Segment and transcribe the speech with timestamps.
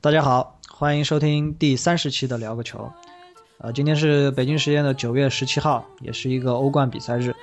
[0.00, 2.88] 大家好，欢迎收听第三十期的聊个球。
[3.58, 7.34] 呃，今天是北京时间的九月十七号，也是一个欧冠比赛日。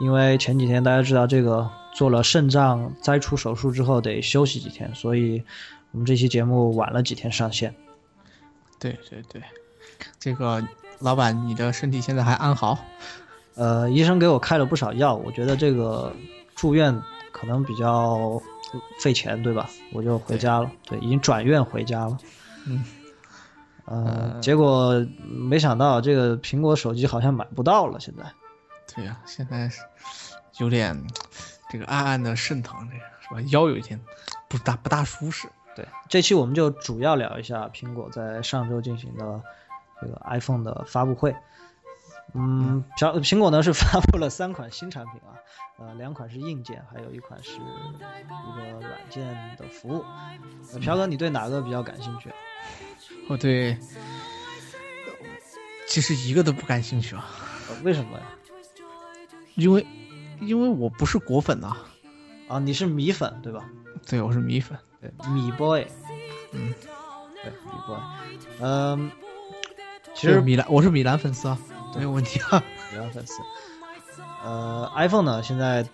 [0.00, 5.44] 因为前几天大家知道这个做了肾脏摘除手术之后得休息几天，所以
[5.90, 7.74] 我们这期节目晚了几天上线。
[8.78, 9.42] 对对对，
[10.18, 10.66] 这个
[11.00, 12.78] 老板，你的身体现在还安好？
[13.54, 16.10] 呃，医生给我开了不少药，我觉得这个
[16.54, 18.40] 住院可能比较。
[19.00, 19.68] 费钱对吧？
[19.92, 20.70] 我就回家了。
[20.84, 22.18] 对，已经转院回家了。
[22.66, 22.84] 嗯，
[23.84, 27.98] 呃，结果没想到这个苹果手机好像买不到了。
[28.00, 28.24] 现在，
[28.94, 29.80] 对呀，现在是
[30.58, 31.06] 有点
[31.70, 33.50] 这个暗暗的肾疼，这个是吧？
[33.50, 34.00] 腰有一点
[34.48, 35.48] 不大不大舒适。
[35.74, 39.42] 对，这期我们就主要聊一下苹果在上周进行的
[40.00, 41.34] 这个 iPhone 的发布会。
[42.34, 45.32] 嗯，苹苹果呢是发布了三款新产品啊，
[45.78, 49.24] 呃，两款是硬件，还有一款是一个软件
[49.56, 50.04] 的服务。
[50.78, 52.30] 朴哥，你对哪个比较感兴趣？
[53.28, 53.78] 我对，
[55.86, 57.26] 其实一个都不感兴趣啊。
[57.82, 58.24] 为什么呀？
[59.54, 59.86] 因为，
[60.40, 61.76] 因为我不是果粉呐。
[62.48, 63.68] 啊，你是米粉对吧？
[64.06, 65.86] 对，我是米粉，对，米 boy。
[66.52, 66.74] 嗯，
[67.42, 67.98] 对，米 boy。
[68.60, 69.10] 嗯，
[70.14, 71.58] 其实米兰，我是米兰粉丝啊。
[71.96, 73.42] 没有问题啊，米兰粉丝。
[74.44, 75.86] 呃，iPhone 呢，现在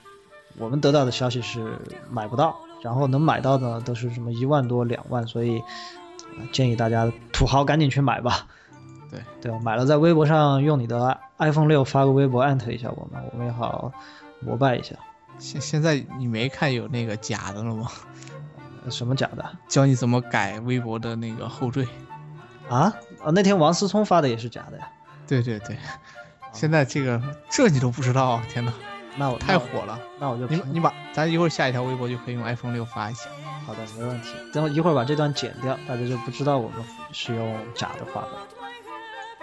[0.59, 1.79] 我们得到的消息是
[2.11, 5.63] 买不到，然后能买到的都是什么一万多、两万，所以
[6.53, 8.47] 建议大家土豪赶紧去买吧。
[9.11, 13.93] 对对，买了在微博上用你的 iPhone 六发个微博艾特一下我们，我们也好
[14.41, 14.97] 膜拜一下。
[15.39, 17.91] 现现在你没看有那个假的了吗？
[18.91, 19.45] 什么假的？
[19.69, 21.87] 教你怎么改微博的那个后缀。
[22.69, 23.31] 啊啊！
[23.35, 24.89] 那天王思聪发的也是假的呀。
[25.27, 25.77] 对对对，
[26.53, 28.73] 现在这个这你都不知道，天哪！
[29.17, 33.31] 那我太火了，那我就你你把咱一会儿下一条微博就可以用 iPhone 六发一下。
[33.65, 34.31] 好的，没问题。
[34.53, 38.29] 等会一会儿把这段剪掉，大家就不知道我们是用假的话的。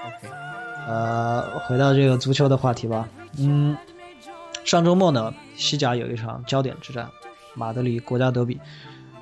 [0.04, 0.36] OK，
[0.88, 3.08] 呃，回到这个足球的话题吧。
[3.38, 3.78] 嗯，
[4.66, 7.10] 上周末呢，西甲有一场焦点之战，
[7.56, 8.60] 马德里国家德比。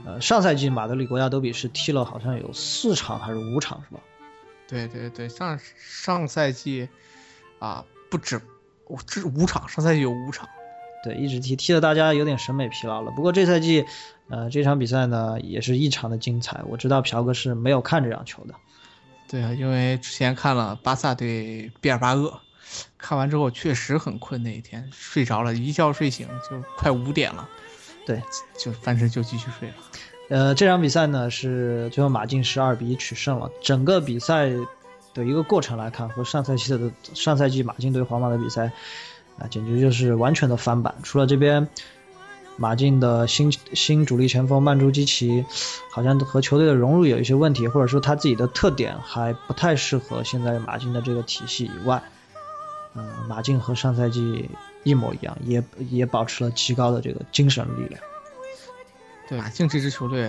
[0.05, 4.01] 呃，上赛季马德里国家德比是踢了好像有四场还是五场，是吧？
[4.69, 6.87] 对对对，上上赛季，
[7.57, 8.39] 啊不止，
[9.07, 10.47] 这五场，上赛季有五场，
[11.03, 13.09] 对，一直踢踢的大家有点审美疲劳了。
[13.11, 13.85] 不过这赛季，
[14.29, 16.61] 呃，这场比赛呢也是异常的精彩。
[16.67, 18.53] 我知道朴哥是没有看这场球的，
[19.27, 22.39] 对啊，因为之前看了巴萨对毕尔巴鄂，
[22.99, 27.49] 看完之后确实很困，那一天睡着了，一觉睡醒就快五点了，
[28.05, 28.21] 对，
[28.59, 29.75] 就翻身就继续睡了。
[30.29, 33.49] 呃，这场比赛呢是最后马竞十二比一取胜了。
[33.61, 34.49] 整个比赛
[35.15, 38.71] 的一个过程来看，和上赛季的上赛季马竞对皇马的比赛
[39.39, 40.93] 啊，简直就是完全的翻版。
[41.01, 41.67] 除了这边
[42.57, 45.45] 马竞的新新主力前锋曼朱基奇，
[45.91, 52.03] 好像和球队的融入有一些问题，或者说他自己的特点还不太适合现在马竞的这个体系以外，
[52.93, 54.47] 嗯，马竞和上赛季
[54.83, 57.99] 一模一样，也也保持了极高的这个精神力量。
[59.29, 60.25] 对马竞这支球队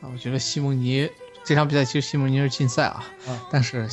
[0.00, 1.10] 啊，我觉得西蒙尼
[1.42, 3.04] 这场比赛其实西蒙尼是禁赛啊，
[3.50, 3.88] 但是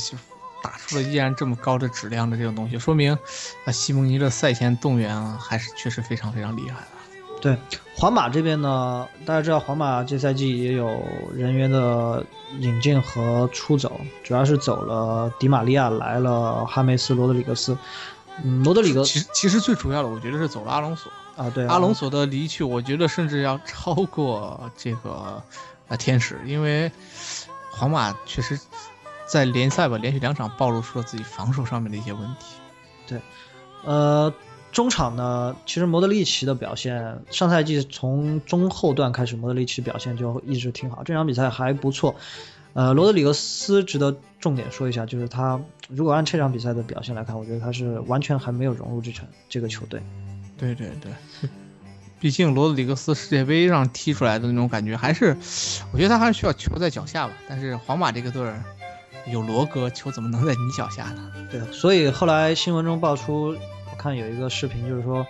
[0.63, 3.17] 打出了依然这么高的质量的这种东西，说明
[3.65, 6.87] 啊西蒙尼的赛前动员啊还是确实非常非常厉害的。
[7.41, 7.57] 对
[7.95, 12.23] 皇马这边呢，大家知道皇马这赛季也有人员的
[12.59, 17.75] 引进和出走，主要是走了迪玛利亚，来了哈梅斯、罗德里格斯。
[18.43, 21.11] 嗯，罗德里格其实其实最主要的，我觉得是走了阿隆索。
[21.35, 25.41] 啊，对，阿隆索的离去，我觉得甚至要超过这个
[25.87, 26.91] 啊天使，因为
[27.71, 28.59] 皇马确实
[29.25, 32.55] 在联赛吧连续两场暴露出了自己防守上面的一些问题。
[33.07, 33.21] 对，
[33.83, 34.33] 呃，
[34.71, 42.15] 中场呢，其实莫德里奇的表现，上赛季从中后段开始，莫德里奇表现就一直挺好，这场比赛还不错。
[42.73, 45.59] 呃，罗德里格斯值得重点说一下，就是他
[45.89, 50.01] 如果按这场比赛的表现来看，我觉得他是完全还没有融入这场这个球队。
[50.61, 51.11] 对对对，
[52.21, 55.35] 毕竟罗德里格斯世界杯上踢出来的那种感觉，还是
[55.91, 57.33] 我觉得他还是需要球在脚下吧。
[57.49, 58.63] 但是皇马这个队儿
[59.25, 61.31] 有罗哥，球怎么能在你脚下呢？
[61.49, 63.47] 对，所以后来新闻中爆出，
[63.89, 65.25] 我看有一个视频，就是说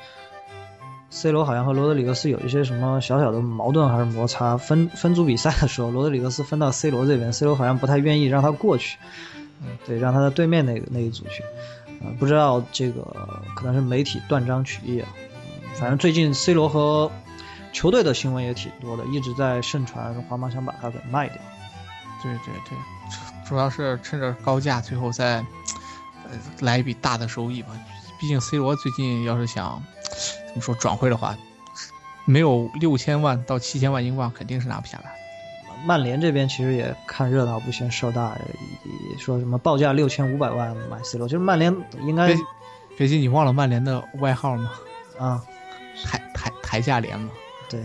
[1.09, 4.57] ，C 罗好像和罗德里格斯有一些什么小小的矛盾还是摩擦。
[4.57, 8.97] 分分组比赛的时候，罗德里格斯分到 C 罗这边，C 罗好像不太愿意让他过去，
[9.61, 11.43] 嗯，对，让他在对面那个那一组去。
[12.19, 13.01] 不知道这个
[13.55, 15.09] 可能是媒体断章取义啊。
[15.75, 17.11] 反正最近 C 罗和
[17.73, 21.37] 球队的新闻也挺多的，一直在盛传皇马想把他给卖掉。
[22.21, 22.77] 对对对，
[23.47, 27.69] 主要是趁着高价，最后再呃来一笔大的收益吧。
[28.19, 29.81] 毕竟 C 罗最近要是想
[30.47, 31.35] 怎么说转会的话，
[32.25, 35.15] 没有六千万到七千万英镑肯定是拿不下来。
[35.85, 38.37] 曼联这边其实也看热闹不嫌事儿大，
[39.17, 42.35] 说什么报价六千五百万买 C 罗，就是曼联应该。
[42.97, 44.71] 别急，你忘了曼联的外号吗？
[45.17, 45.41] 啊，
[46.03, 47.31] 台台台下联嘛。
[47.67, 47.79] 对，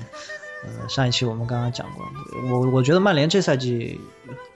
[0.65, 2.05] 呃，上一期我们刚刚讲过，
[2.51, 3.99] 我我觉得曼联这赛季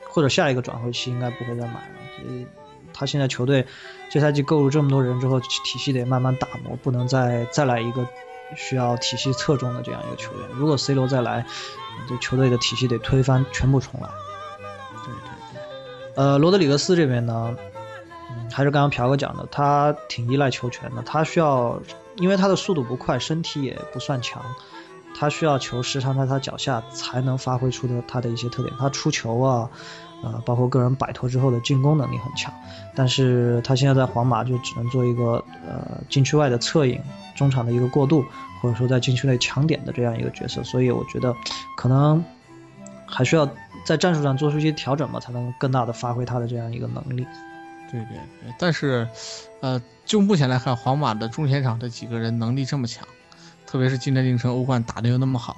[0.09, 2.47] 或者下一个转会期应该不会再买了。
[2.93, 3.65] 他现在球队
[4.11, 8.07] 这赛季购入这么多人之后，体系得慢慢打磨，不能再再来一个
[8.57, 10.49] 需要体系侧重的这样一个球员。
[10.55, 11.47] 如果 C 罗再来，
[12.09, 14.09] 这球队的体系得推翻，全部重来。
[15.05, 15.21] 对对
[15.53, 16.15] 对。
[16.17, 17.57] 呃，罗德里格斯这边呢，
[18.31, 21.81] 嗯，还是刚刚朴哥讲的，他挺依赖球权的，他需要，
[22.17, 24.43] 因为他的速度不快，身体也不算强。
[25.19, 28.75] 他需要球时常在他脚下才能发挥出的他的一些特点。
[28.79, 29.69] 他出球啊，
[30.23, 32.53] 呃，包括个人摆脱之后的进攻能力很强。
[32.95, 37.01] 但是他现在在皇马就只能做一个呃禁区外的侧影，
[37.35, 38.25] 中场的一个过渡，
[38.61, 40.63] 或者说在禁区内抢点的这样一个角色。
[40.63, 41.35] 所以我觉得
[41.77, 42.23] 可能
[43.07, 43.49] 还需要
[43.85, 47.27] 在战术上做出一些调整吧，才能更大的发挥他的这样一个能力。
[47.91, 49.09] 对对对，但是，
[49.61, 53.05] 呃，就目前来看，皇马的中前场的几个人能力这么强。
[53.67, 55.57] 特别是今年凌晨欧冠打的又那么好，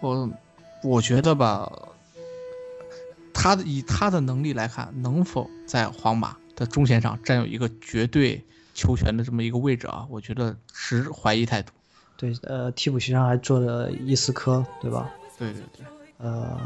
[0.00, 0.28] 我
[0.82, 1.70] 我觉得吧，
[3.40, 8.44] 他的以他的能力来看，能否在皇马的中前场占有一个绝对
[8.74, 10.06] 球权的这么一个位置啊？
[10.10, 11.72] 我觉得持怀疑态度。
[12.18, 15.10] 对，呃，替补席上还坐着伊斯科，对吧？
[15.38, 15.86] 对对对。
[16.18, 16.60] 呃，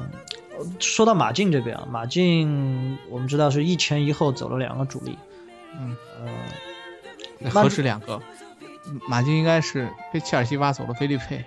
[0.81, 5.17] 说到马竞这边啊，马竞我们知道是一前一后走了两个主力，
[5.79, 5.97] 嗯，
[7.41, 8.21] 呃，何止两个？
[9.09, 11.45] 马竞应该是被切尔西挖走了菲利佩，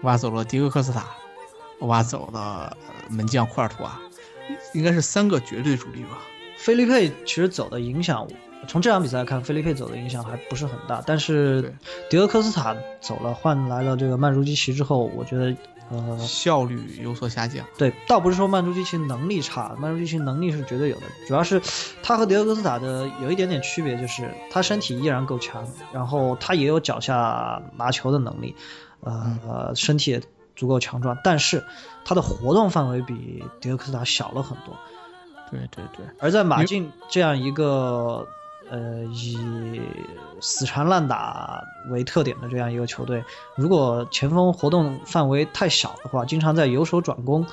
[0.00, 1.04] 挖走了迪戈科斯塔，
[1.80, 2.74] 挖走了
[3.10, 4.00] 门将库尔图瓦，
[4.72, 6.20] 应该是三个绝对主力吧。
[6.56, 8.28] 菲利佩其实走的影响，
[8.68, 11.02] 从这场比赛看，菲利佩走的影响还不是很大。
[11.06, 11.74] 但是
[12.08, 15.54] 迪戈科斯塔走了，换来了这个曼朱基奇之后，我觉得。
[15.90, 17.62] 呃，效率有所下降。
[17.76, 21.60] 对，倒不是说曼朱基奇能力差，曼朱基奇能力是绝对有的，主要是
[22.02, 28.56] 他和迪戈斯塔的有一点点区别，就是他身体依然够强，然后他也有脚下拿球的能力，
[29.02, 30.22] 呃，身体也
[30.56, 31.64] 足够强壮，但是
[32.04, 34.76] 他的活动范围比迪克斯塔小了很多。
[35.50, 38.26] 对对对，而在马竞这样一个。
[38.70, 39.38] 呃，以
[40.40, 43.22] 死缠烂打为特点的这样一个球队，
[43.56, 47.46] 如果前锋活动范围太小的话，经常在由守转攻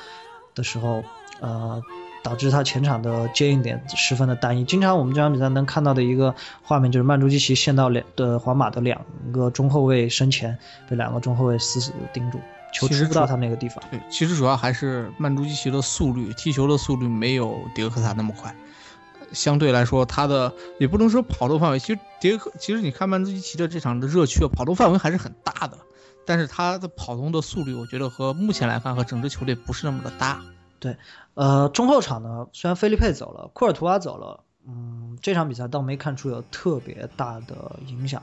[0.56, 1.04] 的时候，
[1.42, 1.84] 呃，
[2.24, 4.64] 导致他前场的接应点十分的单一。
[4.64, 6.34] 经常我们这场比赛能看到的一个
[6.64, 10.58] 画面，就是曼朱基奇陷到两的皇马的两个中后卫身前，
[10.90, 12.40] 被两个中后卫死死的盯住，
[12.72, 13.84] 球出不到他那个地方。
[13.90, 18.56] 对，其实主要还是曼朱基奇的速率，踢球的速率没有迪克塔那么快。
[19.34, 25.78] 相对来说，他的也不能说跑动范围，其实迭克，其实你看曼朱基奇的这场的热区，跑动范围还是很大的，
[26.26, 30.42] 但是他的跑动的速率，我觉得和目前来看和整支球队不是那么的搭。
[30.80, 30.98] 对，
[31.36, 38.22] 呃，中后场呢，虽然菲利佩走了，库尔图瓦走了，嗯，这场比赛倒没看出有特别大的影响。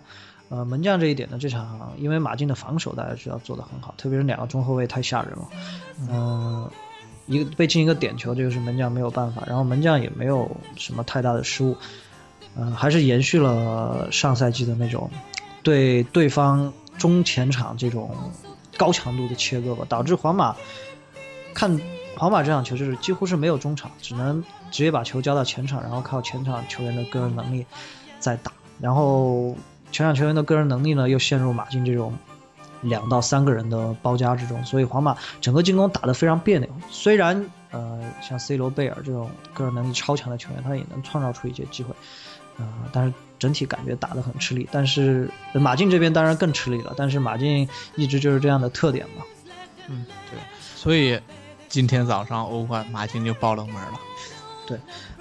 [0.48, 5.48] 呃，门将这一点呢，这场因为马竞的防守大家知道做得很好，特别是两个中后卫太吓人了，
[6.10, 6.70] 嗯。
[7.30, 11.76] 一个被进一个点球，这个是门将没有办法，然后门将也没有什么太大的失误，
[12.56, 15.10] 嗯，还是延续了上赛季的那种
[15.62, 18.16] 对对方中前场这种
[18.78, 20.56] 高强度的切割吧，导致皇马
[21.52, 21.78] 看
[22.16, 27.66] 皇马这场球就是几乎是没有中场，只能直接把球交到前场，然后靠前场球员的个人能力
[28.18, 29.54] 再打，然后
[29.92, 32.12] 前场球员的个人能力呢又陷入马竞这种。
[32.80, 36.68] 两到三个人的包夹之中，所以皇马整个进攻打得非常别扭。
[36.88, 41.92] 虽然呃，像 C 罗、贝尔这种个人能力超强的球员，他也能创造出一些机会，
[42.56, 44.68] 呃，但是整体感觉打得很吃力。
[44.70, 49.24] 但是马竞这边当然更吃力了，但是马竞一直就是这样的特点嘛。
[49.88, 50.38] 嗯，对。
[50.76, 51.20] 所以
[51.68, 53.98] 今天早上欧冠马竞就爆冷门了。
[54.68, 54.78] 对，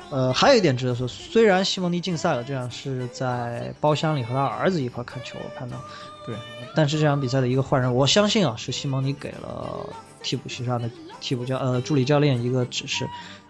[0.09, 5.77] 呃，还有一点值得说，虽然西蒙尼禁赛了，这样是在包厢里和他儿子一块看球，我看到。
[6.25, 6.35] 对，
[6.75, 9.85] 但是这场比赛的一个换人，我相信啊，是西蒙尼给了
[10.23, 13.07] 替补席上的替补教呃助理教练一个指示，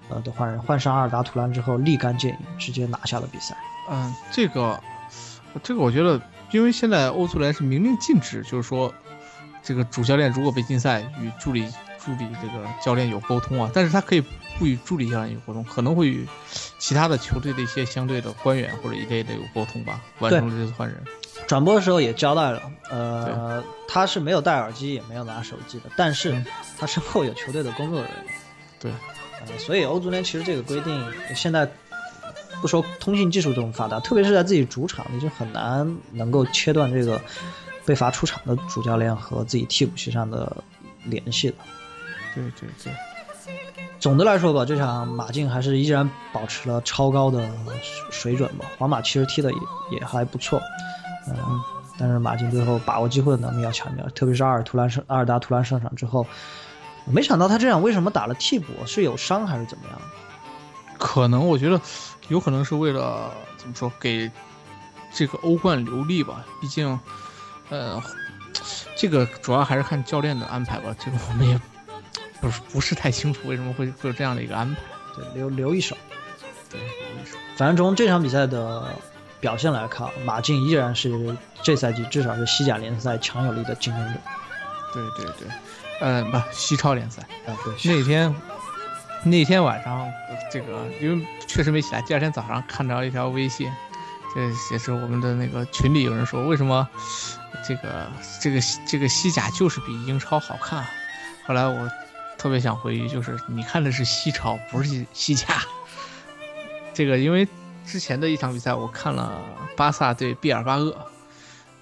[0.09, 3.57] 呃的换人，换上阿尔达图兰之后立竿见影，直接拿下了比赛。
[3.89, 4.79] 嗯，这个，
[5.63, 6.21] 这个我觉得，
[6.51, 8.93] 因为现在欧足联是明令禁止，就是说，
[9.63, 11.67] 这个主教练如果被禁赛，与助理
[12.07, 14.23] 助理这个教练有沟通啊，但是他可以
[14.57, 16.25] 不与助理教练有沟通，可能会与
[16.79, 21.03] 其他的球队的一些相对的官员或者一类的有沟通吧，完成了这次换人。
[21.47, 26.41] 转播的时候也交代了，呃，他是没有戴耳机，也没有拿手机的，但是
[26.79, 28.33] 他身后有球队的工作人员。
[28.79, 28.91] 对，
[29.41, 31.69] 呃，所以欧足联其实这个规定现在
[32.61, 37.21] 不说通信技术这么发达，特别是在自己主场，你就很难能够切断这个
[37.85, 40.63] 被罚出场的主教练和自己替补席上的
[41.03, 41.55] 联系的。
[42.41, 42.93] 对对对，
[43.99, 47.49] 总的来说吧，这场马竞还是依然保持了超高的
[48.11, 48.65] 水准吧。
[48.77, 49.57] 皇马其实踢的也
[49.91, 50.61] 也还不错，
[51.27, 51.35] 嗯，
[51.97, 56.27] 但是马竞最后把握机会的能力要强一点，特别是阿尔图兰上阿尔达图兰上场之后，
[57.05, 58.85] 没想到他这场为什么打了替补？
[58.85, 59.99] 是有伤还是怎么样？
[60.99, 61.81] 可能我觉得
[62.27, 64.29] 有可能是为了怎么说给
[65.13, 66.45] 这个欧冠留力吧。
[66.61, 66.99] 毕竟，
[67.69, 68.01] 呃，
[68.95, 70.95] 这个主要还是看教练的安排吧。
[70.99, 71.59] 这个我们也。
[72.39, 74.81] 不是不是太清楚为什么会会有这样的一个安排，
[75.15, 75.97] 对，留留一手，
[76.69, 77.37] 对，留一手。
[77.55, 78.87] 反正从这场比赛的
[79.39, 84.19] 表现来看，马竞依然是这赛季至少是西甲联赛强有力的竞争者。
[84.93, 85.47] 对对对，
[86.01, 87.73] 嗯，不，西超联赛啊，对。
[87.91, 88.35] 那天
[89.23, 90.07] 那天晚上，
[90.51, 93.71] 这个因为确实没起来，第二天早上看到一条微信，
[94.35, 94.41] 这
[94.73, 96.87] 也是我们的那个群里有人说，为什么
[97.67, 100.85] 这个这个这个西甲就是比英超好看？
[101.45, 101.89] 后来我。
[102.37, 105.61] 特别想回忆，就是你看的是西超，不是西甲。
[106.93, 107.47] 这个因为
[107.85, 109.41] 之前的一场比赛，我看了
[109.75, 110.95] 巴萨对毕尔巴鄂，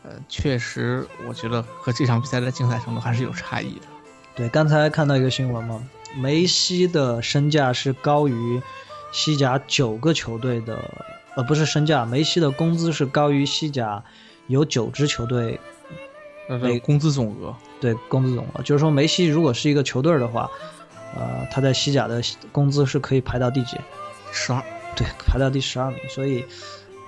[0.03, 3.87] 呃，确实我觉得和这场比赛的精彩程度还是有差异的。
[4.35, 5.81] 对，刚才看到一个新闻嘛，
[6.17, 8.61] 梅西的身价是高于
[9.11, 14.03] 西甲九个球队的，呃，不是身价，梅西的工资是高于西甲
[14.47, 15.59] 有九支球队。
[16.47, 17.55] 每工资总额，
[17.85, 20.49] 对工资总额，就是说梅西如果是一个球队的话，
[21.15, 23.77] 呃，他在西甲的工资是可以排到第几？
[24.31, 24.61] 十二，
[24.95, 25.99] 对，排到第十二名。
[26.09, 26.43] 所以，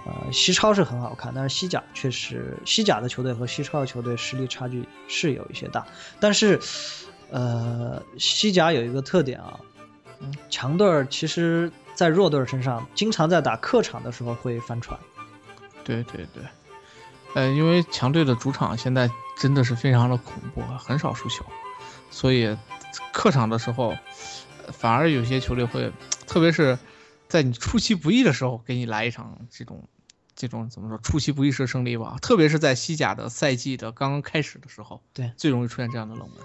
[0.05, 5.85] 呃，西超是很好看，但是西甲确实，西甲的球队和西超的球队实力差距是有一些大。
[6.19, 6.59] 但是，
[7.31, 9.59] 呃，西甲有一个特点啊，
[10.49, 14.97] 强队其实在弱队身上，经常在打客场的时候会翻船。
[15.83, 16.43] 对对对。
[17.33, 21.45] 呃，因为强队的主场现在真的是非常的恐怖，很少输球，
[22.09, 22.57] 所以
[23.13, 23.95] 客场的时候，
[24.71, 25.91] 反而有些球队会，
[26.25, 26.77] 特别是
[27.27, 29.87] 在你出其不意的时候，给你来一场这种
[30.35, 32.17] 这种怎么说出其不意式胜利吧。
[32.21, 36.37] 特别是在西甲的赛季的刚刚开始的时候，对，最容易出现这样的冷门。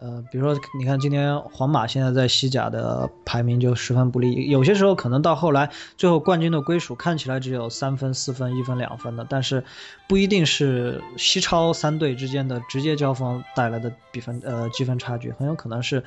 [0.00, 9.64] 呃，比如说，你看今天皇马现在在西甲的排名就十分不利，有些时候可能到后来，最后冠军的归属看起来只有三分、四分、一分、两分的，但是
[10.06, 16.04] 不一定是西超三队之间的直接交锋带来的比分呃积分差距，很有可能是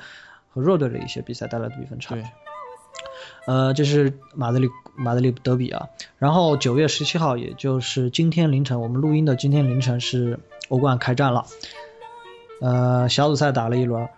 [0.48, 2.24] 和弱队的一些比赛带来的比分差距。
[3.46, 11.44] 呃，这是马德里马德里德比啊，然后九月十七号，也就是今天凌晨，我们录音的今天凌晨是欧冠开战了。
[12.62, 14.08] 呃，小组赛打了一轮，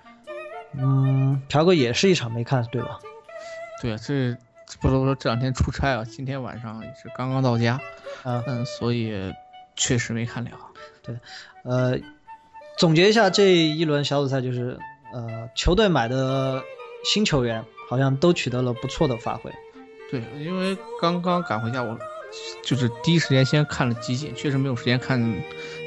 [0.76, 2.98] 嗯，朴哥也是一场没看，对吧？
[3.80, 4.36] 对，这
[4.82, 7.80] 不能说这两天出差啊，今天晚上也是刚刚到家，
[8.22, 9.32] 嗯，所以
[9.76, 10.50] 确实没看了。
[11.02, 11.18] 对，
[11.62, 11.98] 呃，
[12.76, 14.78] 总结一下这一轮小组赛，就是
[15.14, 16.62] 呃，球队买的
[17.02, 19.50] 新球员好像都取得了不错的发挥。
[20.10, 21.98] 对，因为刚刚赶回家，我
[22.62, 25.42] 就是第一时间先看了集锦，确实没有时间看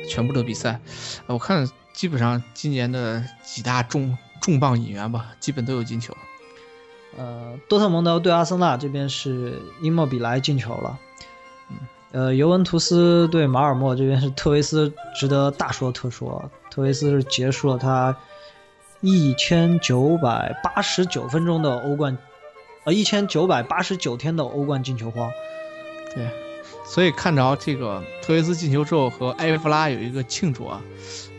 [0.10, 0.80] 全部的比赛，
[1.28, 1.70] 我看。
[1.98, 6.16] 基本上今年的几大重重磅引援吧，基本都有进球。
[7.18, 11.00] 呃，多特蒙德对阿森纳这边是伊莫比莱进球了。
[12.12, 18.16] 呃，尤文图斯对马尔默这边是特维斯值得大说特说，特维斯是结束了他
[19.02, 22.16] 一千九百八十九分钟的欧冠，
[22.84, 25.32] 呃，一千九百八十九天的欧冠进球荒。
[26.14, 26.30] 对，
[26.86, 30.80] 所以看着这个特维斯进球之后和埃维弗拉有一个庆祝啊。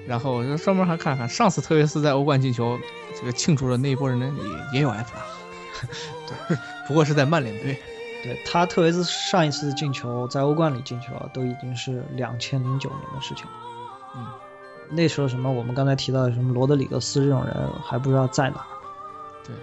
[0.09, 2.79] 然后我就专门还看看上次特维斯在欧冠进球，
[3.15, 4.41] 这个庆祝的那一波人里
[4.73, 5.23] 也有埃弗拉，
[6.49, 6.57] 对，
[6.89, 7.79] 不过是在曼联队。
[8.21, 13.53] 对他特维斯上一次进球在欧冠里进球都已经是两千零九年的事情了。
[14.17, 14.27] 嗯，
[14.91, 18.67] 那时候什么我们刚才提到的什么罗德里格斯这种人还不知道在哪。
[19.47, 19.55] 对，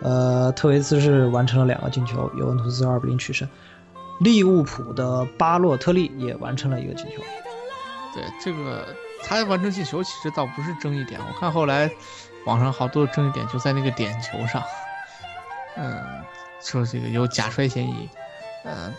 [0.00, 3.46] 呃，特维斯是完成了两个进球，尤文图斯二比零取胜。
[4.20, 7.22] 利物浦的巴洛特利也完成了一个进球。
[8.14, 8.86] 对这个。
[9.22, 11.90] 他完成进球其实倒不是争议点，我看后来
[12.46, 14.62] 网上好多争议点就在那个点球上，
[15.76, 16.02] 嗯，
[16.62, 18.08] 说这个有假摔嫌疑，
[18.64, 18.94] 嗯，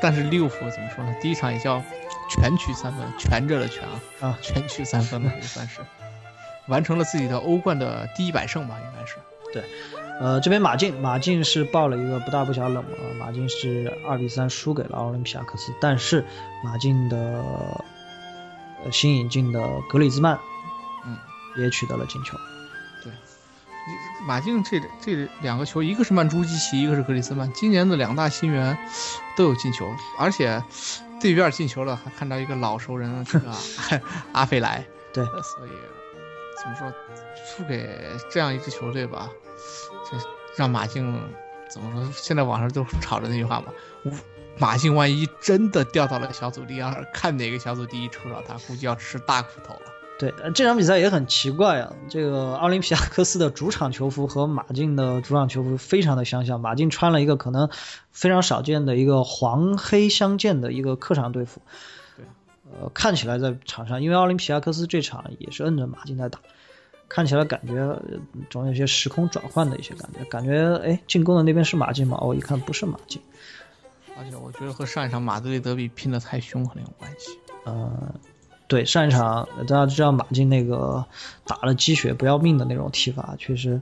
[0.00, 1.14] 但是利物浦怎么说呢？
[1.20, 1.82] 第一场也叫
[2.30, 5.80] 全取三分，全着的全啊，啊，全取三分嘛，也算是
[6.68, 9.16] 完成了自己的欧冠的第一百胜吧，应该是。
[9.52, 9.64] 对，
[10.20, 16.24] 呃，这边马竞，马竞是报了一个不大不小冷门，马竞是二比三输给了奥林匹亚克斯，但是
[16.64, 17.44] 马竞的。
[18.92, 20.38] 新引进的格里兹曼，
[21.04, 21.16] 嗯，
[21.58, 22.36] 也取得了进球。
[23.02, 23.12] 对，
[24.26, 28.78] 马竞这这两个球，一个是曼朱基奇，一个是格里兹曼，今年的两大新援
[29.36, 30.62] 都有进球，而且
[31.20, 33.52] 对面进球了，还看到一个老熟人，这个
[34.32, 34.84] 阿费莱。
[35.12, 35.70] 对，所以
[36.62, 36.92] 怎么说，
[37.44, 37.98] 输给
[38.30, 39.28] 这样一支球队吧，
[40.10, 40.16] 这
[40.56, 41.20] 让马竞
[41.68, 42.12] 怎么说？
[42.14, 43.66] 现在网上都 吵着那句话嘛，
[44.60, 49.80] 马竞万一真的掉到了小组第二，看哪个小组第一抽到他，估计要吃大苦头了。
[50.18, 57.70] 对，这场比赛也很奇怪啊，这个奥林匹亚科斯的主场球服和马竞的主场球服非常的相像，马竞穿了一个可能
[58.12, 61.62] 非常少见的一个黄黑相间的一个客场队服。
[62.18, 62.26] 对
[62.70, 66.38] 呃，看起来在场上，因为奥林匹亚科斯这场也是摁着马竞在打，
[67.08, 67.98] 看起来感觉
[68.50, 72.18] 总有些时空转换的一些感觉，感觉哎，进攻的那边是马竞吗？
[72.20, 73.22] 哦，一看不是马竞，
[74.20, 77.38] 而且我觉得和上一场马德里德比拼的太凶可能有关系。
[77.64, 78.14] 呃，
[78.68, 81.04] 对，上一场大家知道马竞那个
[81.46, 83.80] 打了鸡血不要命的那种踢法，确实，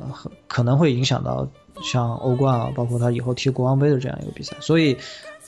[0.00, 0.14] 呃，
[0.46, 1.48] 可能会影响到
[1.82, 4.96] 像欧冠啊，包括他以后踢国王杯的这样一个比赛，所以。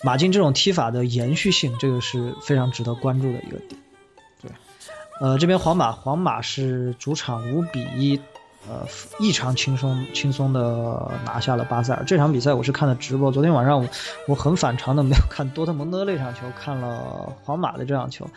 [0.05, 3.81] 马竞这种踢法的延续性，这个是非常值得关注的一个点。
[4.41, 4.51] 对，
[5.21, 8.21] 呃，这边皇马，皇马是主场五比一，
[8.69, 8.87] 呃，
[9.19, 12.05] 异常轻松轻松的拿下了巴塞尔。
[12.05, 13.89] 这场比赛我是看的直播，昨天晚上我
[14.29, 18.29] 我很反常的没有看多特蒙德那场球，看了皇马的这场球。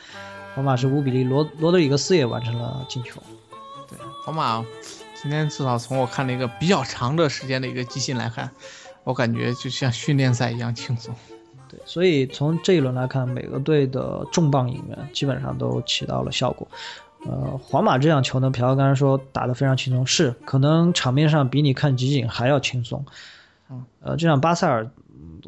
[0.55, 3.22] 皇马是五比零，罗罗德里格斯也完成了进球。
[3.88, 4.65] 对，皇马
[5.22, 8.50] 今天至少从我看了一个比较长的时间的一个集训来看，
[9.03, 11.13] 我感觉就像训练赛一样轻松。
[11.67, 16.67] 对，所以从这一轮来看，每个队的重磅引援基本上都起到了效果。
[17.27, 23.05] 呃，皇马这场球呢，朴刚才说打得非常轻松，是可能场面上比你看集锦还要轻松。
[23.70, 24.89] 嗯，呃，这场巴塞尔，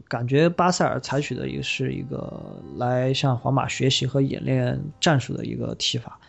[0.08, 6.20] 感觉巴塞尔采取的也是一个来向皇马学习和演练战术的一个踢法。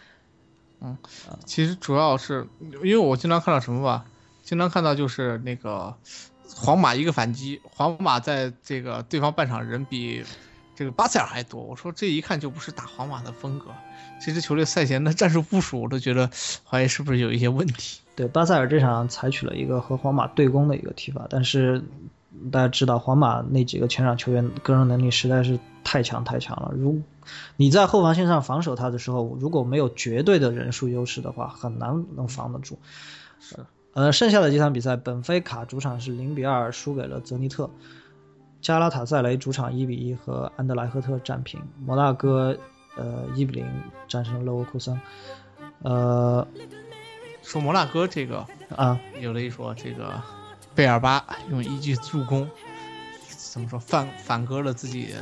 [0.81, 0.97] 嗯，
[1.45, 4.05] 其实主要是因为我经常看到什么吧，
[4.43, 5.95] 经常看到就是那个。
[6.57, 10.25] 皇马一个反击，皇马在这个对方半场人比
[10.79, 11.61] 这个巴塞尔还多。
[11.61, 13.67] 我说这一看就不是打皇马的风格。
[14.25, 16.31] 这支球队赛前的战术部署，我都觉得
[16.65, 17.99] 怀疑是不是有一些问题。
[18.15, 21.83] 对，巴塞尔这场采取了一个和皇马对攻的一个踢法，但是
[22.53, 26.73] 大家知道皇马那几个前场球员个人能力实在是太强太强了。
[26.77, 27.03] 如
[27.57, 32.79] 你在后防线上防守他的时候，如果没有绝对的人数优势的话，很难能防得住。
[33.41, 33.57] 是。
[33.95, 37.69] 呃，剩下的几场比赛，本菲卡主场是零比二输给了泽尼特，
[38.61, 42.57] 加拉塔塞雷主场一比一和安德莱赫特战平，摩纳哥
[42.97, 43.67] 呃一比零
[44.07, 45.01] 战胜勒沃库森。
[45.83, 46.47] 呃，
[47.43, 48.45] 说摩纳哥这个
[48.77, 50.21] 啊，有的一说这个
[50.75, 52.49] 贝尔巴用一记助攻，
[53.29, 55.15] 怎么说反反戈了自己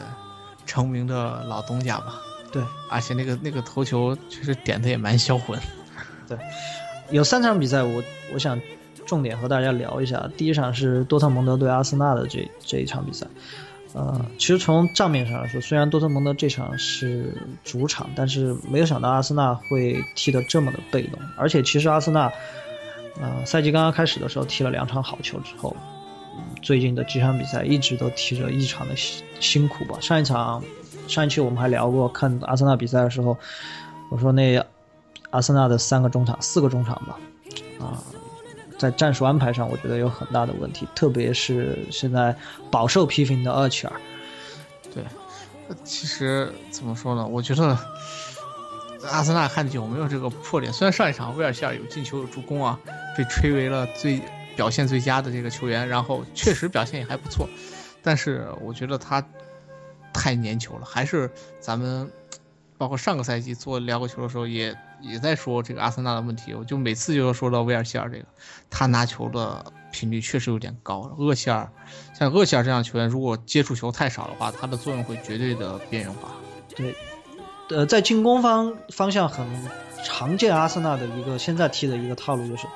[0.65, 2.15] 成名的老东家吧？
[2.51, 5.61] 对，而且那个那个头球确实点的也蛮销魂。
[6.27, 6.39] 对。
[7.11, 8.61] 有三场比赛，我我想
[9.07, 10.29] 重点和大家聊一下。
[10.37, 13.27] 第一场是多特蒙德对阿森纳的这这一场比赛。
[13.95, 17.33] 呃，其实从账面上来说，虽然多特蒙德这场是
[17.65, 21.19] 主场，但是没有想到阿森纳会踢得这么的被动。
[21.37, 22.31] 而且其实阿森纳，
[23.21, 25.75] 呃，赛季刚刚开始的时候踢了两场好球之后，
[26.61, 29.99] 最近的几场比赛一直都踢着异常的辛辛苦吧。
[30.01, 30.63] 上一场，
[31.09, 33.39] 上一期我们还聊过，看阿森纳比赛的时候，
[34.11, 34.63] 我说那。
[35.31, 37.19] 阿森纳的三个中场，四个中场吧，
[37.81, 38.01] 啊，
[38.79, 42.37] 在战术安排上，我觉得有很大的问题，特别是现在
[42.71, 43.93] 饱受批评的厄齐尔。
[44.95, 45.05] 对，
[45.85, 47.27] 其实怎么说呢？
[47.27, 47.79] 我觉得
[49.11, 50.73] 阿森纳看有没有这个破点。
[50.73, 52.79] 虽然上一场威尔希尔有进球有助攻啊，
[53.17, 54.21] 被吹为了最
[54.57, 57.49] 表现最佳的这个球员，然后确实表现也还不错，
[58.03, 59.25] 但是我觉得他
[60.13, 62.11] 太粘球了，还是咱们。
[62.79, 66.55] 包括上个赛季做聊个球的时候，也也在说这个阿森纳的问题。
[66.55, 68.25] 我就每次就要说到威尔希尔这个，
[68.71, 71.15] 他拿球的频率确实有点高。
[71.19, 71.71] 厄齐尔，
[72.15, 76.31] 像厄齐尔这样球员，如果接触球太少的话，他的作用会绝对的边缘化。
[76.75, 76.95] 对，
[77.71, 79.47] 呃，在进攻方方向很
[80.05, 82.67] 常见，阿森纳的一个现在踢的一个套路就是，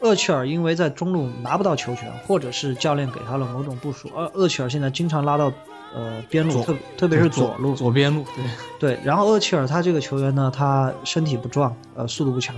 [0.00, 5.52] 厄齐尔因为在中路拿不到球权，或者是教练给他了某种部署，而厄齐尔现在经常拉到。
[5.94, 9.00] 呃，边路特特别是左路，左边路，对对。
[9.04, 12.54] 然后厄齐尔他这个球员呢，他身体不壮，呃，速度不强，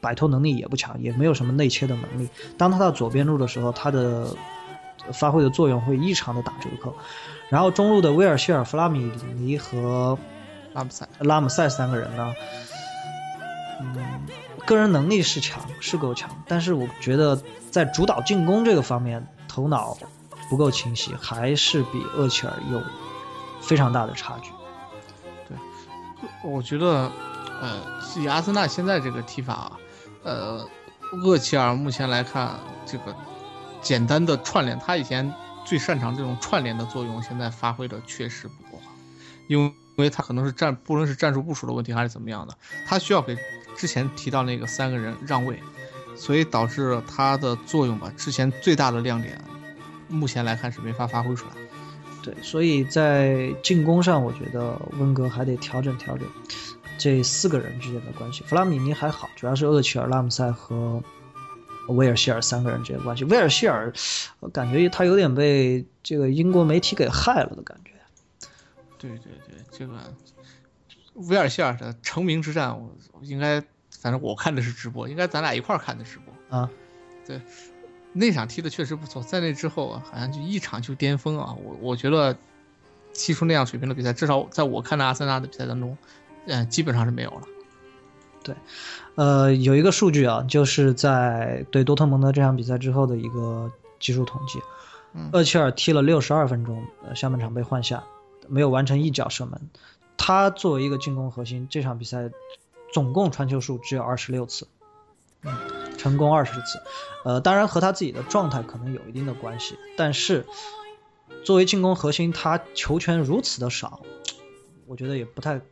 [0.00, 2.28] 摆脱能力也不强，也没有什么内切的能力。
[2.58, 4.26] 当他到左边路的时候，他的
[5.12, 6.94] 发挥的作用会异常的打折扣。
[7.48, 10.18] 然后中路的威尔希尔、弗拉米尼和
[10.74, 12.34] 拉姆塞拉姆塞三个人呢，
[13.80, 13.96] 嗯，
[14.66, 19.96] 个人能力是强，是够强，但是我觉得在主导进攻这个方面，头脑。
[20.48, 22.82] 不够清晰，还是比厄齐尔有
[23.60, 24.50] 非常大的差距。
[25.48, 25.56] 对，
[26.42, 27.10] 我觉得，
[27.60, 27.80] 呃，
[28.16, 29.72] 以阿森纳现在这个踢法，
[30.22, 30.68] 呃，
[31.22, 33.14] 厄齐尔目前来看，这个
[33.80, 35.32] 简单的串联，他以前
[35.64, 38.92] 最擅长这种串联的作用，现在发挥的确实不够好，
[39.48, 39.64] 因为
[39.96, 43.38] 因为他可能是战，不论是战术部署的问题还是怎么样的，他需要给
[43.76, 45.62] 之前提到那个三个人让位，
[46.16, 49.40] 所以导致他的作用吧，之前最大的亮点，
[50.08, 51.54] 目前来看是没法发挥出来。
[52.22, 56.26] 对，所以在进攻上，我觉得温格还得调整调整
[56.96, 58.42] 这四个人之间的关系。
[58.44, 61.02] 弗拉米尼还好，主要是厄齐尔、拉姆塞和
[61.88, 63.24] 威尔希尔三个人之间关系。
[63.24, 63.92] 威尔希尔，
[64.40, 67.90] 我感觉他有点被这个英国媒体给害了的感觉。
[68.96, 69.92] 对对对，这个
[71.12, 72.90] 威尔希尔的成名之战，我
[73.20, 73.60] 应该，
[74.00, 76.70] 反正我看的是直播，应该咱俩一块儿看的直播啊。
[77.26, 77.38] 对。
[78.16, 81.54] 那场踢的确实不错，在那之后啊，好像就一场就巅峰啊！
[81.62, 82.36] 我我觉得
[83.12, 85.98] 踢出那样水平的比赛，至少在我看的阿森纳的比赛当中，
[86.46, 87.42] 嗯，基本上是没有了。
[88.44, 88.54] 对，
[89.16, 94.60] 呃，有一个数据啊，就是在对多特蒙德这场比赛之后的一个技术统计，
[95.32, 98.04] 厄齐尔踢了六十二分钟，呃，下半场被换下，
[98.46, 99.60] 没有完成一脚射门。
[100.16, 102.30] 他作为一个进攻核心，这场比赛
[102.92, 104.68] 总共传球数只有二十六次。
[105.44, 105.84] 嗯。
[105.96, 106.82] 成功二十次，
[107.24, 110.44] 呃，当然和他自己的状态可能有一定的关系，但是
[111.44, 114.02] 作为进攻核心，他球权如此的少，
[114.86, 115.62] 我觉得也不太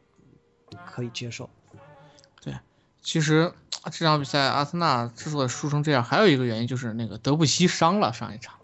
[0.87, 1.50] 可以接受。
[2.42, 2.54] 对，
[3.02, 3.52] 其实
[3.90, 8.54] 这场比赛阿森纳之所以输成这样，还有一个原因就是那个德布西伤了上一场，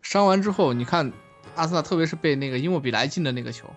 [0.00, 1.12] 伤完之后，你看
[1.56, 3.68] 阿森纳特别是被那个伊莫比莱进的那个球，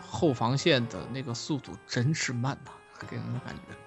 [0.00, 2.70] 后防线的那个速度真是慢呐，
[3.06, 3.85] 给人的感觉。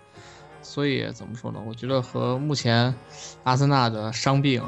[0.69, 1.59] 所以怎么说呢？
[1.65, 2.93] 我觉得和目前
[3.43, 4.63] 阿森纳的伤病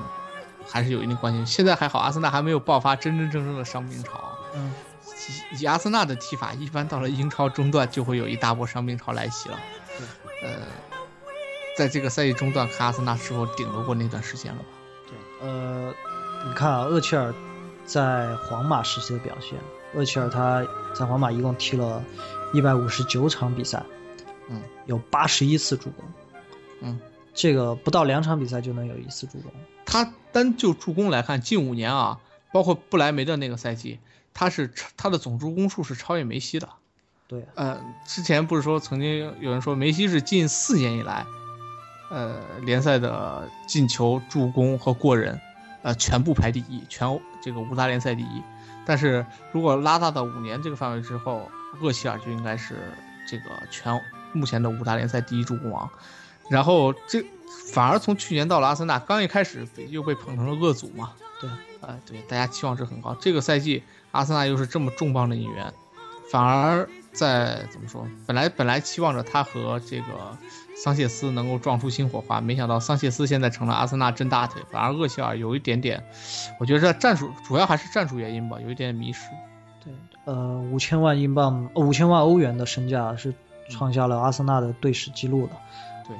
[0.68, 1.46] 还是有一定关系。
[1.46, 4.20] 现在还好，阿森纳还没有爆发真真正正的伤病潮。
[4.56, 4.74] 嗯，
[5.60, 9.60] 以阿森纳的踢法，一般到了英超中段就会有一大波伤病潮来袭了。
[9.96, 10.66] 对，呃，
[11.78, 14.66] 在这个赛季中段，看阿森纳是否顶得过那段时间了吧？
[15.08, 15.94] 对，呃，
[16.48, 17.32] 你看啊，厄齐尔
[17.86, 19.60] 在皇马时期的表现，
[19.94, 22.04] 厄齐尔他在皇马一共踢了
[22.54, 23.84] 一百五十九场比赛。
[24.50, 26.06] 嗯，有八十一次助攻，
[26.82, 27.00] 嗯，
[27.34, 29.52] 这个不到两场比赛就能有一次助攻。
[29.86, 32.20] 他单就助攻来看，近五年啊，
[32.52, 34.00] 包括不莱梅的那个赛季，
[34.34, 36.70] 他是他的总助攻数是超越梅西的。
[37.28, 41.26] 对，呃，之前不是说曾经有人说梅西是近四年以来，
[42.10, 45.40] 呃，联赛的进球、助攻和过人，
[45.82, 48.42] 呃，全部排第一，全这个五大联赛第一。
[48.86, 51.50] 但是如果拉大到五年这个范围之后，
[51.82, 52.76] 厄齐尔就应该是
[53.28, 54.02] 这个全。
[54.34, 55.90] 目前的五大联赛第一助攻王，
[56.50, 57.24] 然后这
[57.74, 61.12] 反而从去年到了阿森纳，刚一开始又被捧成了恶祖嘛。
[61.40, 61.50] 对，
[61.82, 63.16] 呃，对，大家期望值很高。
[63.20, 65.74] 这个赛季阿森纳又是这么重磅的引援，
[66.30, 68.08] 反而在怎么说？
[68.28, 70.38] 本来本来期望着他和这个
[70.76, 76.04] 桑切斯能够撞出新火花，没想到桑切斯现在成了阿森纳真大腿，反而厄齐尔有一点点，
[76.60, 79.22] 我觉得这战术主要还是战术原因吧，有一点迷失。
[79.84, 79.94] 对，
[80.26, 83.34] 呃，五千万英镑，五千万欧元的身价是。
[83.70, 85.54] 创下了阿森纳的队史记录的，
[86.08, 86.16] 对，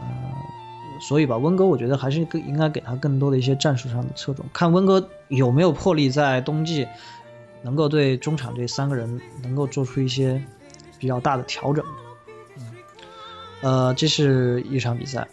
[1.02, 6.88] 所以吧，温哥我觉得还是更应该给他更多的一些战术上的侧重，看温哥有没有魄力在冬季
[7.64, 10.42] 能够对中场这三个人能够做出一些
[11.00, 11.84] 比较大的调整。
[12.58, 12.64] 嗯，
[13.62, 15.28] 呃，这是一场比赛，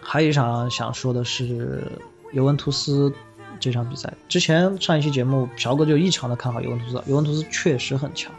[0.00, 1.84] 还有一场想说的是
[2.32, 3.12] 尤文图斯
[3.60, 4.12] 这场比赛。
[4.28, 8.32] 之前上一期节目朴哥就异常的看好尤文图斯，尤文图斯确实很强。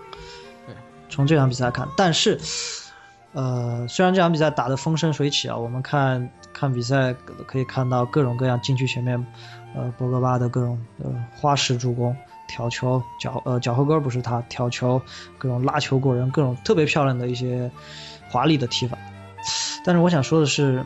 [0.66, 0.74] 对，
[1.10, 2.40] 从这场比赛看，但是。
[3.34, 7.16] 呃，虽然这场比赛打得风生水起啊，我们看看比赛
[7.48, 9.26] 可以看到各种各样禁区前面，
[9.76, 12.16] 呃，博格巴的各种呃花式助攻、
[12.48, 15.02] 挑球、脚呃脚后跟不是他挑球，
[15.40, 17.72] 各种拉球过人，各种特别漂亮的一些
[18.30, 18.98] 华丽的踢法。
[19.84, 20.86] 但是我想说的是，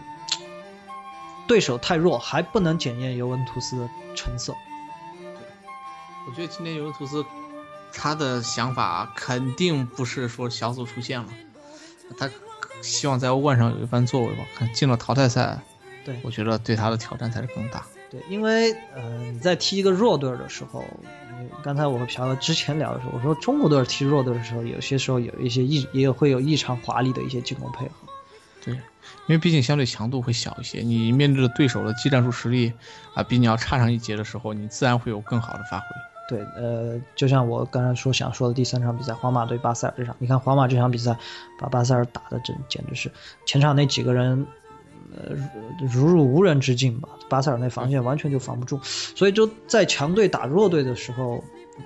[1.48, 4.54] 对手太弱，还不能检验尤文图斯的成色。
[6.28, 7.26] 我觉得今天尤文图斯
[7.94, 11.28] 他的想法肯定不是说小组出线了。
[12.16, 12.30] 他
[12.82, 14.46] 希望在欧冠上有一番作为吧？
[14.56, 15.60] 看进了淘汰赛，
[16.06, 17.86] 对我觉得对他的挑战才是更大。
[18.10, 20.86] 对，因为呃，你在踢一个弱队的时候，
[21.62, 27.92] 刚才我和朴哥之前聊的时候，我说中国队踢弱队的时候，有些时候有一些异，也会有异常华丽的一些进攻配合。
[28.64, 28.82] 对，因
[29.30, 32.72] 为毕竟相对强度会小一些，你面对的对手的技战术实力
[33.14, 35.86] 啊比你要差上一截的时候，你自然会有更好的发挥。
[36.28, 41.18] 对，呃，就像我刚才说想说的第三场比赛，皇马对巴塞尔这场，你看皇马这场比赛
[41.58, 43.10] 把巴塞尔打的真简直是
[43.46, 44.46] 前场那几个人，
[45.16, 45.36] 呃，
[45.90, 51.42] 如入无人之境吧，巴塞尔那防线完全就防不住，所以就在强队打弱队的时候，
[51.78, 51.86] 嗯，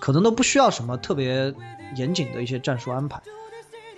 [0.00, 1.52] 可能都不需要什么特别
[1.96, 3.20] 严谨的一些战术安排，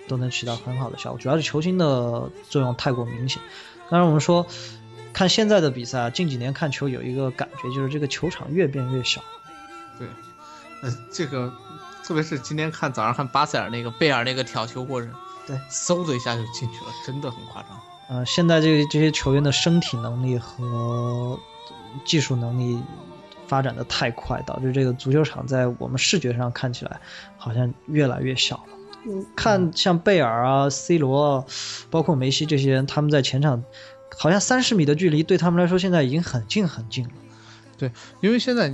[0.09, 3.41] 都能起到很好的效果，主要是球星的作用太过明显。
[3.89, 4.45] 当然我们说。
[5.19, 9.21] 看现在的比赛，近几年看球有一个感觉，就是这个球场越变越小。
[9.97, 10.07] 对，
[10.81, 11.53] 呃，这个
[12.05, 15.11] 特别是今天看早上看巴塞尔那个贝尔那个挑球过人，
[15.45, 17.71] 对，嗖的一下就进去了，真的很夸张。
[18.07, 21.37] 呃，现在这这些球员的身体能力和
[22.05, 22.81] 技术能力
[23.45, 26.97] 发展的太快，导致这个足球场在我们视觉上看起来
[27.35, 28.63] 好像越来越小了。
[29.35, 31.45] 看像贝尔啊、C 罗，
[31.89, 33.65] 包括梅西这些人，他们在前场
[34.17, 37.11] 好像三十米的距离对他们来说现在已经很近很近了。
[37.77, 37.91] 对，
[38.21, 38.73] 因为现在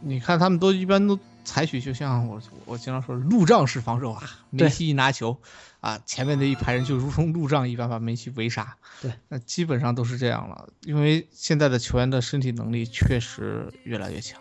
[0.00, 5.36] 你看他们都一般都采取就像我我经常说路障式防守啊，梅西一拿球
[5.80, 8.76] 啊，前面的一排人就如同路障一般把梅西围杀。
[9.02, 14.40] 对，那基本上都是这样了，因为现在的球员的身体能力确实越来越强。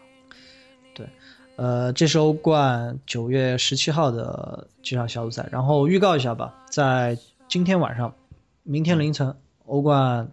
[0.93, 1.07] 对。
[1.55, 7.15] 呃，这是欧冠九月十七号的几场小组赛，然后预告一下吧，在
[7.47, 8.15] 今天晚上、
[8.63, 10.29] 明天凌晨，欧冠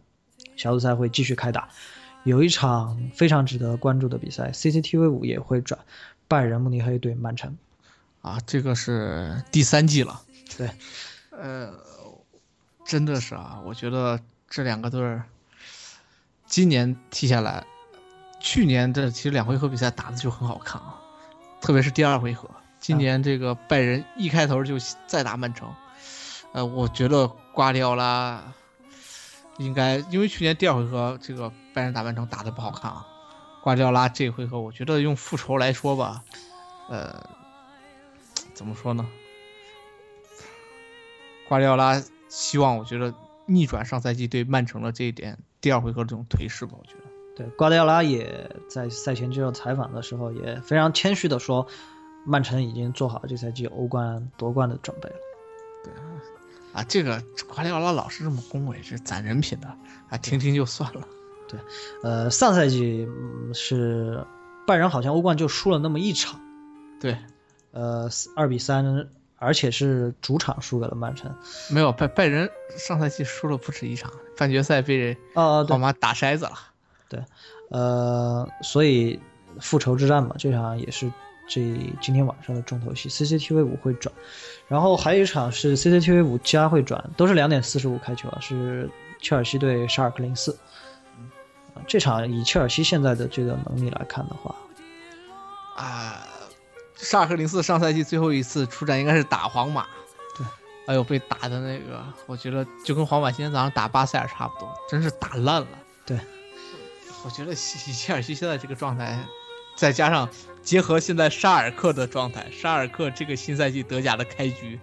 [0.56, 1.68] 小组赛会继续开打，
[2.24, 5.80] 有一场非常值得关注的比赛，CCTV 五也会转
[6.28, 7.56] 拜仁慕尼黑对曼城，
[8.22, 10.20] 啊，这个是第三季了，
[10.56, 10.70] 对，
[11.30, 11.72] 呃，
[12.84, 15.24] 真的是啊，我觉得这两个队儿
[16.46, 17.64] 今年踢下来，
[18.40, 21.00] 去年这其实两回合比赛打的就很好看啊。
[21.60, 25.72] 特别是第二回合，今年这个拜仁一开头就再打曼城，
[26.52, 28.42] 呃，我觉得瓜迪奥拉
[29.60, 33.06] 应该，因为去年第二回合这个拜仁打曼城打的不好看啊，
[33.62, 36.24] 瓜迪奥拉这回合我觉得用复仇来说吧，
[36.88, 37.22] 呃，
[38.54, 39.06] 怎么说呢？
[41.46, 43.12] 瓜迪奥拉希望我觉得
[43.44, 47.10] 逆转上赛季对曼城的这一点第二回合这种颓势吧，我觉得。
[47.36, 51.66] 对，瓜迪奥拉也在赛前接受采访的时候也非常谦虚的说，
[52.24, 55.16] 曼城已经做好这赛季欧冠夺冠的准备了。
[55.84, 55.92] 对
[56.72, 59.68] 啊，啊，这个瓜迪奥拉老是这么恭维，是攒人品的
[60.08, 61.00] 啊，听听就算了。
[61.48, 61.58] 对，
[62.02, 63.08] 呃，上赛季
[63.52, 64.24] 是
[64.66, 66.40] 拜仁好像欧冠就输了那么一场，
[67.00, 67.18] 对，
[67.72, 71.34] 呃，二比三，而且是主场输给了曼城。
[71.70, 76.52] 没有拜拜仁上赛季输了不止一场，半决赛被人啊皇马打筛子了。
[77.08, 77.24] 对，
[77.70, 79.18] 呃，所以
[79.60, 81.10] 复仇之战嘛，这场也是
[81.52, 81.60] 这
[82.00, 84.14] 今天晚上的重头戏，CCTV 五会转，
[84.68, 88.88] 然后还有一场是 CCTV 五加会转，都是两点四十五开球啊，是
[89.20, 90.56] 切尔西对沙尔克零四。
[91.88, 94.54] 这场以切尔西现在的这个能力来看的话，
[95.74, 96.24] 啊，
[96.94, 99.86] 沙尔克零四上赛季最后一次出战应该是打皇马，
[100.38, 100.46] 对，
[100.86, 105.68] 哎呦被打的那个，我觉得就跟皇马今天早上打巴塞尔差不多，真是打烂了。
[106.06, 106.16] 对。
[107.22, 109.18] 我觉得切切尔西现在这个状态，
[109.76, 110.28] 再加上
[110.62, 114.78] 结合现在沙尔克的状态，沙尔克这个新赛季德甲的开局，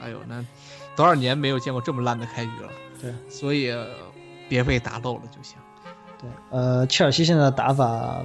[0.00, 0.44] 哎呦，那
[0.94, 2.70] 多少年没有见过这么烂的开局了。
[3.00, 3.74] 对，所以
[4.48, 5.56] 别被打漏了就行。
[6.20, 8.24] 对，呃，切尔西现在的打法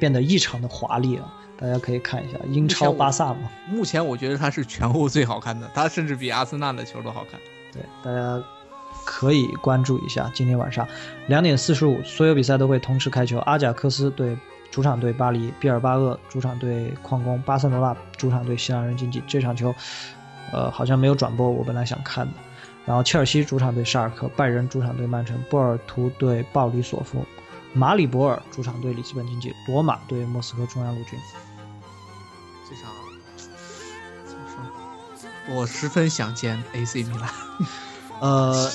[0.00, 3.50] 变得异常的华丽了，大家可以看一下英超巴萨嘛。
[3.68, 7.40] 目前我觉得他是全欧最好看的，他甚至比阿森纳的球都好看。
[7.72, 8.42] 对，大家。
[9.04, 10.86] 可以关注一下，今天晚上
[11.26, 13.38] 两点四十五，所有比赛都会同时开球。
[13.38, 14.36] 阿贾克斯对
[14.72, 19.22] 主场对巴黎，毕尔巴鄂主场对矿工，巴塞罗那主场对西兰人竞技。
[19.28, 19.72] 这场球，
[20.50, 22.32] 呃，好像没有转播，我本来想看的。
[22.86, 27.22] 然后切尔西主场对沙尔克，拜仁主场对曼城，波尔图对鲍里索夫，
[27.74, 31.18] 马里博尔主场对里斯本竞技，罗马对莫斯科中央陆军。
[32.68, 32.90] 这场
[34.24, 35.54] 怎么说？
[35.54, 37.28] 我十分想见 AC 米兰。
[38.20, 38.70] 呃，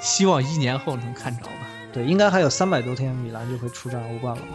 [0.00, 1.50] 希望一年后能看着吧。
[1.92, 4.48] 对，应该还有三百多天，米兰就会出战欧冠了吧？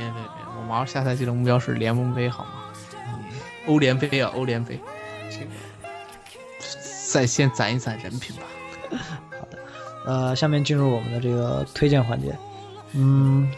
[0.00, 2.50] 啊，别别别，我马上下赛季的目标是联盟杯，好吗？
[3.66, 4.78] 欧联杯啊，欧联杯，
[5.30, 5.46] 这个
[7.12, 8.42] 再先攒一攒人品吧。
[9.38, 9.58] 好的，
[10.06, 12.36] 呃，下面进入我们的这个推荐环节。
[12.92, 13.50] 嗯，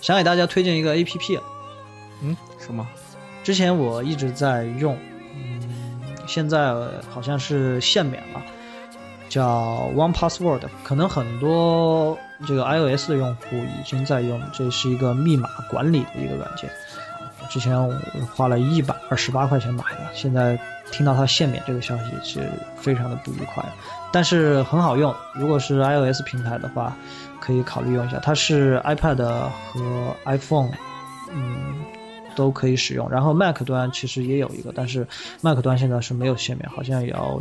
[0.00, 1.38] 想给大家推荐一个 A P P。
[2.22, 2.86] 嗯，什么？
[3.42, 4.96] 之前我一直在用。
[5.36, 5.60] 嗯
[6.26, 6.72] 现在
[7.10, 8.42] 好像是限免了，
[9.34, 12.16] 叫 One Password，可能很多
[12.46, 16.70] 这个 iOS 的用户已经在用，这是一个密码管理的一个软件。
[17.50, 17.92] 之前我
[18.32, 20.56] 花了一百二十八块钱买的，现在
[20.92, 23.64] 听到它限免这个消息是非常的不愉快，
[24.12, 25.12] 但是很好用。
[25.32, 26.96] 如果是 iOS 平台的话，
[27.40, 28.20] 可以考虑用一下。
[28.20, 30.70] 它是 iPad 和 iPhone，
[31.32, 31.82] 嗯。
[32.36, 35.06] 都可以使用，然后 Mac 端其实也有一个，但是
[35.40, 37.40] Mac 端现在是没有限免，好像也要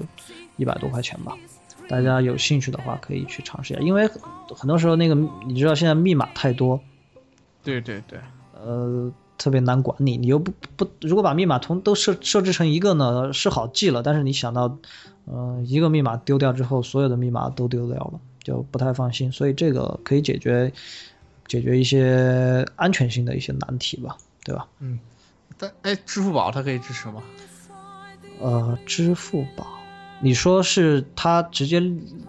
[0.55, 1.35] 一百多块钱吧。
[1.87, 4.07] 大家有兴趣的话可以去尝试一下，因为
[4.55, 5.15] 很多时候那个
[5.45, 6.79] 你知道现在密码太多，
[7.63, 8.19] 对对对，
[8.53, 10.17] 呃，特别难管理。
[10.17, 14.77] 你又不不，如果把密码同都设设置成一个呢，是好记了，但是你想到，
[15.25, 19.31] 嗯，一个密码丢掉之后，所有的密码都丢掉了，就不太放心。
[19.31, 20.71] 所以这个可以解决
[21.47, 24.17] 解决一些安全性的一些难题吧。
[24.45, 24.67] 对吧？
[24.79, 24.99] 嗯，
[25.57, 27.23] 但哎，支付宝它可以支持吗？
[28.41, 29.65] 呃，支付宝，
[30.23, 31.81] 你说是它直接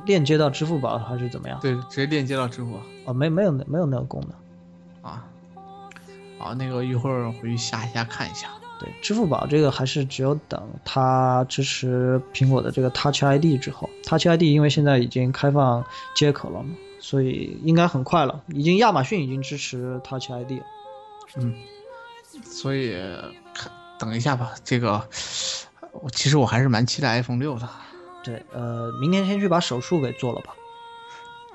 [0.04, 1.60] 链接到支付宝还是怎么样？
[1.60, 2.82] 对，直接链接到支付宝。
[3.04, 5.10] 哦，没没有那没有那个功能。
[5.12, 5.24] 啊，
[6.38, 8.48] 好，那个一会儿回去下一下看一下。
[8.80, 15.84] 对，支付宝这个还是只有等它支持苹果的这个 Touch ID 之后，Touch ID 因为现在已经开放
[16.16, 18.42] 接口了嘛，所以应该很快了。
[18.48, 20.66] 已经亚马逊已经支持 Touch ID 了。
[21.36, 21.54] 嗯，
[22.42, 22.96] 所以
[23.54, 24.54] 看等一下吧。
[24.64, 25.08] 这个
[26.02, 27.68] 我其实我还是蛮期待 iPhone 六的。
[28.22, 30.54] 对，呃，明天先去把手术给做了吧。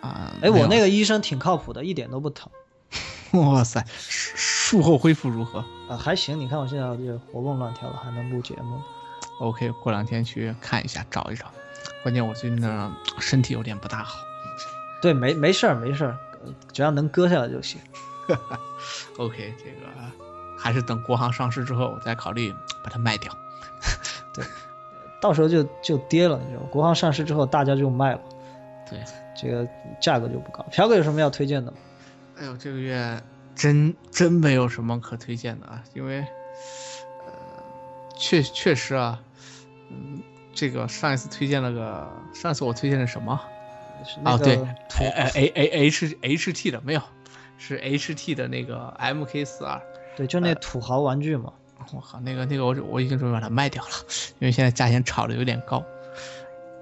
[0.02, 2.49] 啊，哎，我那个医生挺靠谱的，一点都不疼。
[3.34, 5.60] 哇塞，术后恢复如何？
[5.89, 6.39] 啊，还行。
[6.39, 8.82] 你看我现在就活蹦乱跳的，还能录节目。
[9.39, 11.52] OK，过两天去看一下，找一找。
[12.04, 14.19] 关键我最近呢 身体有点不大好。
[15.02, 16.17] 对，没没事儿，没事儿，
[16.71, 17.80] 只要能割下来就行。
[19.17, 19.88] OK，这个
[20.58, 23.32] 还是等国行上市之后我再考虑把它卖掉。
[24.34, 24.46] 对，
[25.22, 26.70] 到时候就就跌了，你知道吗？
[26.72, 28.22] 国行上市之后大家就卖了。
[28.89, 29.00] 对，
[29.36, 29.68] 这个
[30.02, 30.65] 价格就不高。
[30.72, 31.78] 朴哥有什么要推荐的吗？
[32.38, 33.22] 哎呦，这个月
[33.56, 37.34] 真真没有什么可推荐的啊，因为，呃，
[38.18, 39.22] 确确实啊，
[39.89, 40.22] 嗯，
[40.54, 43.39] 这个上一次推荐了个，上次我推荐的什么？
[44.24, 44.56] 啊，对
[45.36, 47.02] ，A A A H H T 的没有，
[47.58, 49.82] 是 H T 的那个 M K 四二，
[50.15, 51.52] 对，就那土豪玩具嘛。
[51.94, 53.89] 我靠，那个那个我我已经准备把它卖掉了，
[54.39, 55.84] 因为现在价钱炒的有点高，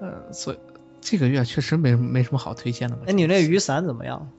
[0.00, 0.58] 呃，所以
[1.00, 2.98] 这个月确实没没什么好推荐的。
[3.06, 4.30] 哎，你那雨伞怎么样？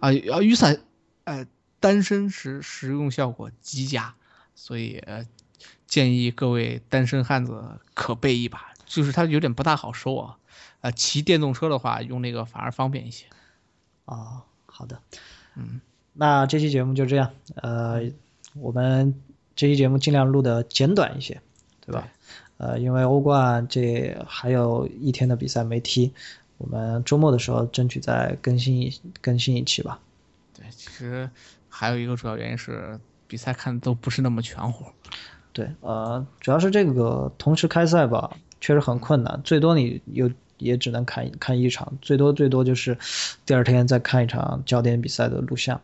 [0.00, 0.40] 啊啊！
[0.40, 0.80] 雨伞，
[1.24, 1.46] 呃，
[1.78, 4.14] 单身时实用效果极佳，
[4.54, 5.26] 所以呃，
[5.86, 8.70] 建议各位单身汉子可备一把。
[8.86, 10.36] 就是它有点不大好收啊，
[10.80, 13.26] 呃，骑电动车的话用那个反而方便一些。
[14.04, 15.00] 啊，好的，
[15.54, 15.80] 嗯，
[16.12, 18.10] 那这期节目就这样，呃，
[18.54, 19.14] 我们
[19.56, 21.40] 这期节目尽量录的简短一些，
[21.84, 22.08] 对吧？
[22.56, 26.12] 呃，因为欧冠这还有一天的比赛没踢。
[26.58, 29.98] 我们周末的时候争取再更新一更新一期吧。
[30.54, 31.30] 对，其实
[31.70, 34.84] 还有一个主要原因是比赛看的都不是那么全乎。
[35.52, 42.98] 对，呃，主要是这个同时开赛吧，确实很困难，最多你有也只能看看一场，最多最多就是
[43.46, 45.80] 第二天再看一场焦点比赛的录像。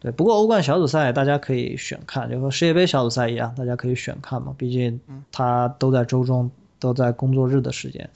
[0.00, 6.50] 对，不过欧冠小组赛大家可以选看，就和世界杯小组赛一样，大家可以选看嘛，毕竟它都在周中。
[6.82, 8.08] 都在工作日的时间，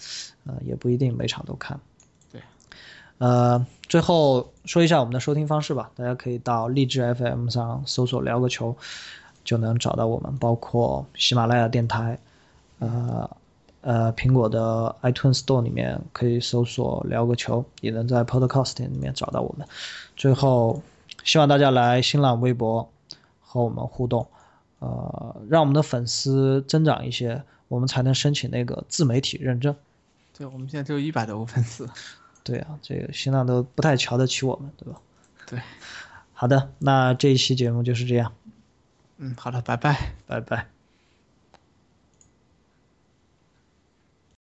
[0.47, 1.79] 呃，也不一定每场都看。
[2.33, 2.41] 对，
[3.19, 8.75] 呃，最后说一下我们的收听方式吧，大家可以到荔枝 FM 上搜索“聊个球”，
[9.45, 12.19] 就能找到我们，包括喜马拉雅电台，
[12.79, 13.29] 呃
[13.83, 19.69] 呃，苹果的 iTunes Store 里面可以搜索“聊个球”，也能在 Podcast 里面找到我们。
[20.17, 20.81] 最后，
[21.25, 22.93] 希望大家来新浪微博
[23.41, 24.29] 和我们互动，
[24.79, 27.43] 呃，让我们的粉丝增长一些。
[27.69, 29.75] 我们才能申请那个自媒体认证。
[30.37, 31.89] 对，我们现在只有一百多个粉丝。
[32.45, 35.01] 对啊，这个新浪都不太瞧得起我们，对吧？
[35.47, 35.61] 对。
[36.35, 38.33] 好的，那这一期节目就是这样。
[39.17, 40.74] 嗯，好的，拜拜，拜拜。